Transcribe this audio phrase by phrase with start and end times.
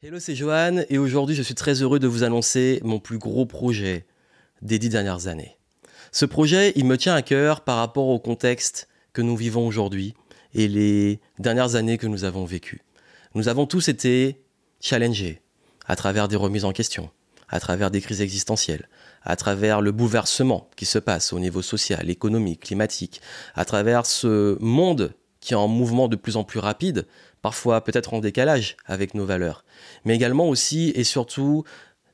[0.00, 3.46] Hello, c'est Johan et aujourd'hui je suis très heureux de vous annoncer mon plus gros
[3.46, 4.06] projet
[4.62, 5.58] des dix dernières années.
[6.12, 10.14] Ce projet, il me tient à cœur par rapport au contexte que nous vivons aujourd'hui
[10.54, 12.82] et les dernières années que nous avons vécues.
[13.34, 14.40] Nous avons tous été
[14.80, 15.42] challengés
[15.88, 17.10] à travers des remises en question,
[17.48, 18.88] à travers des crises existentielles,
[19.24, 23.20] à travers le bouleversement qui se passe au niveau social, économique, climatique,
[23.56, 27.06] à travers ce monde qui est en mouvement de plus en plus rapide,
[27.42, 29.64] parfois peut-être en décalage avec nos valeurs.
[30.04, 31.64] Mais également aussi et surtout,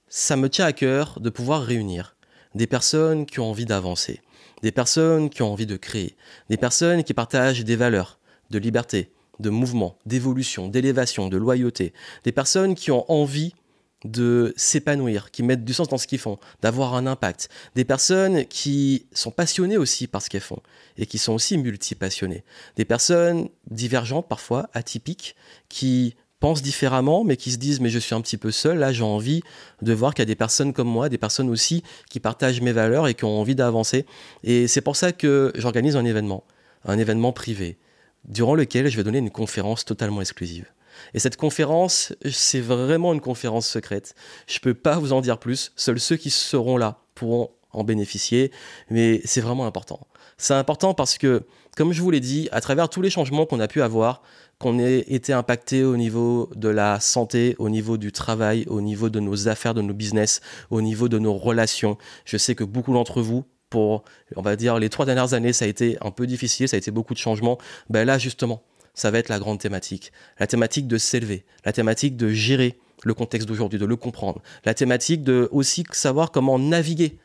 [0.09, 2.17] ça me tient à cœur de pouvoir réunir
[2.55, 4.21] des personnes qui ont envie d'avancer,
[4.63, 6.17] des personnes qui ont envie de créer,
[6.51, 8.19] des personnes qui partagent des valeurs
[8.51, 9.11] de liberté,
[9.41, 13.55] de mouvement, d'évolution, d'élévation, de loyauté, des personnes qui ont envie
[14.05, 17.49] de s'épanouir, qui mettent du sens dans ce qu'ils font, d'avoir un impact.
[17.75, 20.61] Des personnes qui sont passionnées aussi par ce qu'elles font
[20.97, 22.45] et qui sont aussi multipassionnées.
[22.77, 25.35] Des personnes divergentes parfois, atypiques,
[25.69, 28.93] qui pensent différemment mais qui se disent mais je suis un petit peu seul, là
[28.93, 29.43] j'ai envie
[29.81, 32.73] de voir qu'il y a des personnes comme moi, des personnes aussi qui partagent mes
[32.73, 34.05] valeurs et qui ont envie d'avancer.
[34.43, 36.45] Et c'est pour ça que j'organise un événement,
[36.85, 37.79] un événement privé,
[38.27, 40.67] durant lequel je vais donner une conférence totalement exclusive.
[41.15, 44.15] Et cette conférence, c'est vraiment une conférence secrète.
[44.47, 45.73] Je ne peux pas vous en dire plus.
[45.77, 48.51] Seuls ceux qui seront là pourront en bénéficier.
[48.91, 50.07] Mais c'est vraiment important.
[50.39, 51.43] C'est important parce que,
[51.77, 54.23] comme je vous l'ai dit, à travers tous les changements qu'on a pu avoir,
[54.59, 59.11] qu'on ait été impacté au niveau de la santé, au niveau du travail, au niveau
[59.11, 62.93] de nos affaires, de nos business, au niveau de nos relations, je sais que beaucoup
[62.93, 64.05] d'entre vous pour,
[64.37, 66.79] on va dire, les trois dernières années, ça a été un peu difficile, ça a
[66.79, 67.59] été beaucoup de changements.
[67.91, 68.63] Ben là, justement,
[68.95, 70.13] ça va être la grande thématique.
[70.39, 74.75] La thématique de s'élever, la thématique de gérer le contexte d'aujourd'hui, de le comprendre, la
[74.75, 77.19] thématique de aussi savoir comment naviguer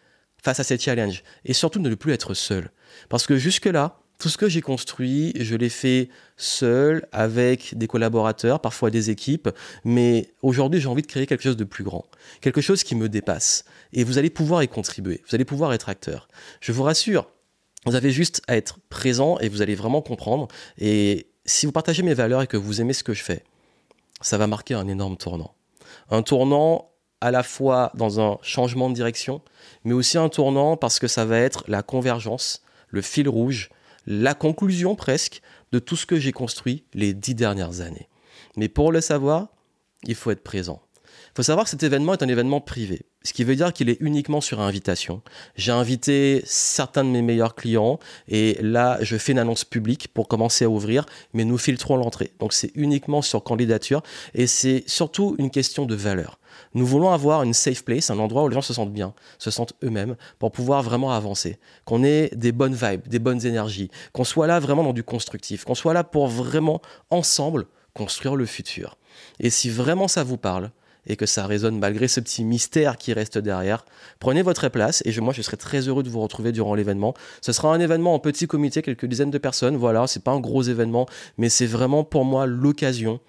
[0.44, 2.72] face à ces challenges et surtout de ne plus être seul.
[3.08, 8.60] Parce que jusque-là, tout ce que j'ai construit, je l'ai fait seul, avec des collaborateurs,
[8.60, 9.50] parfois des équipes,
[9.86, 12.06] mais aujourd'hui j'ai envie de créer quelque chose de plus grand,
[12.42, 13.64] quelque chose qui me dépasse.
[13.94, 16.28] Et vous allez pouvoir y contribuer, vous allez pouvoir être acteur.
[16.60, 17.30] Je vous rassure,
[17.86, 20.50] vous avez juste à être présent et vous allez vraiment comprendre.
[20.78, 23.44] Et si vous partagez mes valeurs et que vous aimez ce que je fais,
[24.22, 25.56] ça va marquer un énorme tournant.
[26.10, 29.42] Un tournant à la fois dans un changement de direction,
[29.84, 33.70] mais aussi un tournant parce que ça va être la convergence, le fil rouge,
[34.06, 38.08] la conclusion presque de tout ce que j'ai construit les dix dernières années.
[38.56, 39.48] Mais pour le savoir,
[40.04, 40.82] il faut être présent.
[41.30, 43.90] Il faut savoir que cet événement est un événement privé, ce qui veut dire qu'il
[43.90, 45.22] est uniquement sur invitation.
[45.56, 50.28] J'ai invité certains de mes meilleurs clients et là, je fais une annonce publique pour
[50.28, 52.32] commencer à ouvrir, mais nous filtrons l'entrée.
[52.40, 54.02] Donc c'est uniquement sur candidature
[54.34, 56.40] et c'est surtout une question de valeur.
[56.74, 59.52] Nous voulons avoir une safe place, un endroit où les gens se sentent bien, se
[59.52, 64.24] sentent eux-mêmes pour pouvoir vraiment avancer, qu'on ait des bonnes vibes, des bonnes énergies, qu'on
[64.24, 68.98] soit là vraiment dans du constructif, qu'on soit là pour vraiment ensemble construire le futur.
[69.40, 70.72] Et si vraiment ça vous parle,
[71.08, 73.86] et que ça résonne malgré ce petit mystère qui reste derrière.
[74.20, 77.14] Prenez votre place et moi je serai très heureux de vous retrouver durant l'événement.
[77.42, 79.78] Ce sera un événement en petit comité, quelques dizaines de personnes.
[79.78, 83.20] Voilà, c'est pas un gros événement, mais c'est vraiment pour moi l'occasion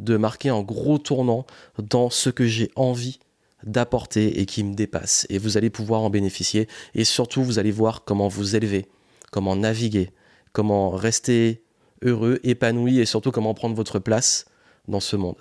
[0.00, 1.44] de marquer un gros tournant
[1.78, 3.18] dans ce que j'ai envie
[3.64, 5.26] d'apporter et qui me dépasse.
[5.30, 8.86] Et vous allez pouvoir en bénéficier et surtout vous allez voir comment vous élever,
[9.32, 10.10] comment naviguer,
[10.52, 11.62] comment rester
[12.02, 14.46] heureux, épanoui et surtout comment prendre votre place
[14.86, 15.36] dans ce monde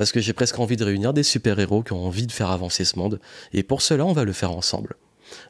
[0.00, 2.86] parce que j'ai presque envie de réunir des super-héros qui ont envie de faire avancer
[2.86, 3.20] ce monde,
[3.52, 4.96] et pour cela, on va le faire ensemble.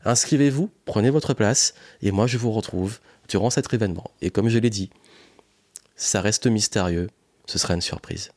[0.05, 1.72] Inscrivez-vous, prenez votre place,
[2.03, 4.10] et moi je vous retrouve durant cet événement.
[4.22, 4.91] Et comme je l'ai dit,
[5.94, 7.10] ça reste mystérieux,
[7.47, 8.33] ce sera une surprise.